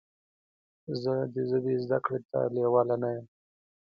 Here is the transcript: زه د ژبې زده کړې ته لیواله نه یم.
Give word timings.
زه 1.01 1.13
د 1.33 1.35
ژبې 1.49 1.73
زده 1.83 1.97
کړې 2.05 2.19
ته 2.31 2.39
لیواله 2.55 2.95
نه 3.01 3.09
یم. 3.15 3.25